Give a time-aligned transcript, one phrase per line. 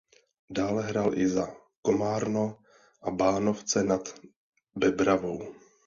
[0.49, 2.57] Dále hrál i za Komárno
[3.01, 4.19] a Bánovce nad
[4.75, 5.53] Bebravou.